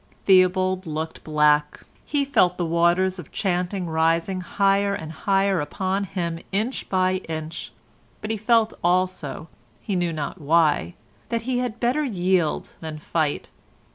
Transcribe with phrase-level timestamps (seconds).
[0.25, 6.89] Theobald looked black—he felt the waters of chanting rising higher and higher upon him inch
[6.89, 7.71] by inch;
[8.19, 9.47] but he felt also,
[9.79, 10.95] he knew not why,
[11.29, 13.51] that he had better yield than fight.